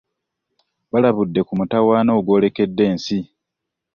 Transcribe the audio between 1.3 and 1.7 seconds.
ku